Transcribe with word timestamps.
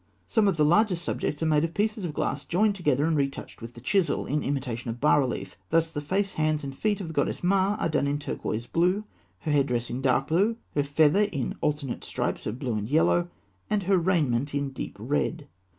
Some 0.25 0.47
of 0.47 0.57
the 0.57 0.65
largest 0.65 1.03
subjects 1.05 1.43
are 1.43 1.45
made 1.45 1.63
of 1.63 1.75
pieces 1.75 2.03
of 2.05 2.13
glass 2.15 2.43
joined 2.43 2.73
together 2.73 3.05
and 3.05 3.15
retouched 3.15 3.61
with 3.61 3.75
the 3.75 3.81
chisel, 3.81 4.25
in 4.25 4.41
imitation 4.41 4.89
of 4.89 4.99
bas 4.99 5.19
relief. 5.19 5.57
Thus 5.69 5.91
the 5.91 6.01
face, 6.01 6.33
hands, 6.33 6.63
and 6.63 6.75
feet 6.75 7.01
of 7.01 7.09
the 7.09 7.13
goddess 7.13 7.43
Ma 7.43 7.75
are 7.79 7.87
done 7.87 8.07
in 8.07 8.17
turquoise 8.17 8.65
blue, 8.65 9.03
her 9.41 9.51
headdress 9.51 9.91
in 9.91 10.01
dark 10.01 10.27
blue, 10.27 10.57
her 10.73 10.81
feather 10.81 11.25
in 11.31 11.53
alternate 11.61 12.03
stripes 12.03 12.47
of 12.47 12.57
blue 12.57 12.73
and 12.75 12.89
yellow, 12.89 13.29
and 13.69 13.83
her 13.83 13.99
raiment 13.99 14.55
in 14.55 14.71
deep 14.71 14.95
red. 14.97 15.47